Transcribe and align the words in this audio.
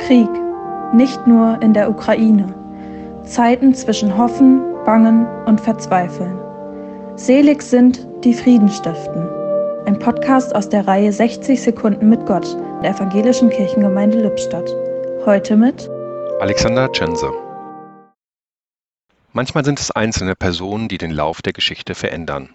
Krieg, 0.00 0.28
nicht 0.92 1.26
nur 1.26 1.60
in 1.62 1.72
der 1.72 1.90
Ukraine. 1.90 2.54
Zeiten 3.24 3.74
zwischen 3.74 4.16
Hoffen, 4.16 4.62
Bangen 4.84 5.26
und 5.46 5.60
Verzweifeln. 5.60 6.38
Selig 7.16 7.62
sind, 7.62 8.06
die 8.22 8.34
Frieden 8.34 8.68
stiften. 8.68 9.26
Ein 9.86 9.98
Podcast 9.98 10.54
aus 10.54 10.68
der 10.68 10.86
Reihe 10.86 11.12
60 11.12 11.60
Sekunden 11.60 12.08
mit 12.08 12.26
Gott 12.26 12.56
der 12.82 12.90
Evangelischen 12.90 13.50
Kirchengemeinde 13.50 14.20
Lippstadt. 14.20 14.70
Heute 15.24 15.56
mit 15.56 15.88
Alexander 16.40 16.92
Tschense. 16.92 17.32
Manchmal 19.32 19.64
sind 19.64 19.80
es 19.80 19.90
einzelne 19.90 20.34
Personen, 20.34 20.88
die 20.88 20.98
den 20.98 21.10
Lauf 21.10 21.42
der 21.42 21.52
Geschichte 21.52 21.94
verändern. 21.94 22.50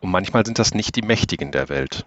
Und 0.00 0.10
manchmal 0.10 0.46
sind 0.46 0.58
das 0.58 0.74
nicht 0.74 0.94
die 0.96 1.02
Mächtigen 1.02 1.50
der 1.50 1.68
Welt. 1.68 2.06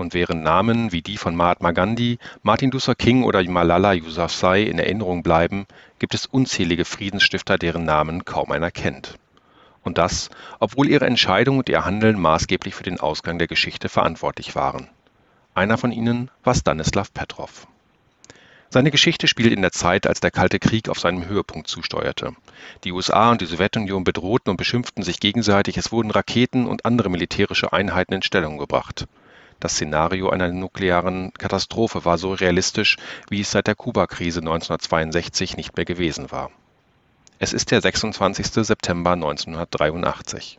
Und 0.00 0.14
während 0.14 0.42
Namen 0.42 0.92
wie 0.92 1.02
die 1.02 1.18
von 1.18 1.36
Mahatma 1.36 1.72
Gandhi, 1.72 2.18
Martin 2.42 2.70
Luther 2.70 2.94
King 2.94 3.22
oder 3.22 3.44
Malala 3.44 3.92
Yousafzai 3.92 4.62
in 4.62 4.78
Erinnerung 4.78 5.22
bleiben, 5.22 5.66
gibt 5.98 6.14
es 6.14 6.24
unzählige 6.24 6.86
Friedensstifter, 6.86 7.58
deren 7.58 7.84
Namen 7.84 8.24
kaum 8.24 8.50
einer 8.50 8.70
kennt. 8.70 9.18
Und 9.82 9.98
das, 9.98 10.30
obwohl 10.58 10.88
ihre 10.88 11.04
Entscheidung 11.04 11.58
und 11.58 11.68
ihr 11.68 11.84
Handeln 11.84 12.18
maßgeblich 12.18 12.74
für 12.74 12.82
den 12.82 12.98
Ausgang 12.98 13.38
der 13.38 13.46
Geschichte 13.46 13.90
verantwortlich 13.90 14.54
waren. 14.54 14.88
Einer 15.52 15.76
von 15.76 15.92
ihnen 15.92 16.30
war 16.44 16.54
Stanislav 16.54 17.12
Petrov. 17.12 17.66
Seine 18.70 18.90
Geschichte 18.90 19.28
spielt 19.28 19.52
in 19.52 19.60
der 19.60 19.72
Zeit, 19.72 20.06
als 20.06 20.20
der 20.20 20.30
Kalte 20.30 20.58
Krieg 20.60 20.88
auf 20.88 20.98
seinem 20.98 21.26
Höhepunkt 21.26 21.68
zusteuerte. 21.68 22.32
Die 22.84 22.92
USA 22.92 23.32
und 23.32 23.42
die 23.42 23.46
Sowjetunion 23.46 24.04
bedrohten 24.04 24.48
und 24.48 24.56
beschimpften 24.56 25.02
sich 25.02 25.20
gegenseitig, 25.20 25.76
es 25.76 25.92
wurden 25.92 26.10
Raketen 26.10 26.66
und 26.66 26.86
andere 26.86 27.10
militärische 27.10 27.74
Einheiten 27.74 28.14
in 28.14 28.22
Stellung 28.22 28.56
gebracht. 28.56 29.06
Das 29.60 29.74
Szenario 29.74 30.30
einer 30.30 30.48
nuklearen 30.48 31.34
Katastrophe 31.34 32.06
war 32.06 32.16
so 32.16 32.32
realistisch, 32.32 32.96
wie 33.28 33.42
es 33.42 33.50
seit 33.50 33.66
der 33.66 33.74
Kubakrise 33.74 34.40
1962 34.40 35.58
nicht 35.58 35.76
mehr 35.76 35.84
gewesen 35.84 36.30
war. 36.30 36.50
Es 37.38 37.52
ist 37.52 37.70
der 37.70 37.82
26. 37.82 38.46
September 38.46 39.12
1983. 39.12 40.58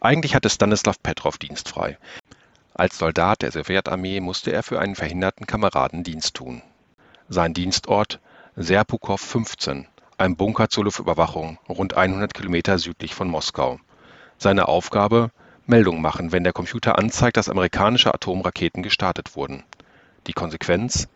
Eigentlich 0.00 0.34
hatte 0.34 0.50
Stanislav 0.50 1.02
Petrov 1.02 1.38
dienstfrei. 1.38 1.98
Als 2.74 2.98
Soldat 2.98 3.42
der 3.42 3.52
Sowjetarmee 3.52 4.20
musste 4.20 4.52
er 4.52 4.62
für 4.62 4.80
einen 4.80 4.96
verhinderten 4.96 5.46
Kameraden 5.46 6.04
Dienst 6.04 6.34
tun. 6.34 6.62
Sein 7.28 7.54
Dienstort 7.54 8.20
Serpukow 8.56 9.20
15, 9.20 9.86
ein 10.18 10.36
Bunker 10.36 10.68
zur 10.68 10.84
Luftüberwachung, 10.84 11.58
rund 11.68 11.94
100 11.94 12.34
Kilometer 12.34 12.78
südlich 12.78 13.14
von 13.14 13.28
Moskau. 13.28 13.78
Seine 14.36 14.68
Aufgabe 14.68 15.30
Meldung 15.70 16.02
machen, 16.02 16.32
wenn 16.32 16.44
der 16.44 16.52
Computer 16.52 16.98
anzeigt, 16.98 17.36
dass 17.36 17.48
amerikanische 17.48 18.12
Atomraketen 18.12 18.82
gestartet 18.82 19.36
wurden. 19.36 19.62
Die 20.26 20.32
Konsequenz? 20.32 21.08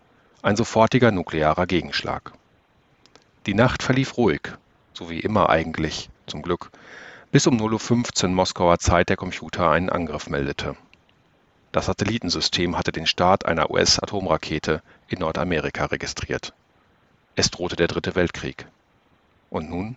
Ein 0.42 0.56
sofortiger 0.56 1.10
nuklearer 1.10 1.66
Gegenschlag. 1.66 2.32
Die 3.46 3.54
Nacht 3.54 3.82
verlief 3.82 4.16
ruhig, 4.16 4.52
so 4.94 5.10
wie 5.10 5.20
immer 5.20 5.50
eigentlich, 5.50 6.08
zum 6.26 6.40
Glück, 6.40 6.70
bis 7.32 7.46
um 7.46 7.56
0.15 7.56 8.24
Uhr 8.24 8.30
Moskauer 8.30 8.78
Zeit 8.78 9.08
der 9.08 9.16
Computer 9.16 9.70
einen 9.70 9.90
Angriff 9.90 10.28
meldete. 10.28 10.76
Das 11.72 11.86
Satellitensystem 11.86 12.78
hatte 12.78 12.92
den 12.92 13.06
Start 13.06 13.46
einer 13.46 13.70
US-Atomrakete 13.72 14.80
in 15.08 15.18
Nordamerika 15.18 15.86
registriert. 15.86 16.54
Es 17.34 17.50
drohte 17.50 17.74
der 17.74 17.88
Dritte 17.88 18.14
Weltkrieg. 18.14 18.66
Und 19.50 19.68
nun? 19.68 19.96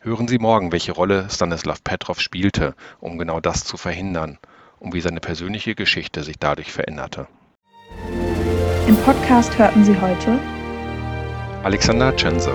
Hören 0.00 0.28
Sie 0.28 0.38
morgen, 0.38 0.70
welche 0.70 0.92
Rolle 0.92 1.26
Stanislav 1.28 1.82
Petrov 1.82 2.20
spielte, 2.20 2.76
um 3.00 3.18
genau 3.18 3.40
das 3.40 3.64
zu 3.64 3.76
verhindern 3.76 4.38
und 4.78 4.94
wie 4.94 5.00
seine 5.00 5.18
persönliche 5.18 5.74
Geschichte 5.74 6.22
sich 6.22 6.38
dadurch 6.38 6.70
veränderte. 6.70 7.26
Im 8.86 8.96
Podcast 8.98 9.58
hörten 9.58 9.84
Sie 9.84 10.00
heute 10.00 10.38
Alexander 11.64 12.14
Tschense 12.14 12.54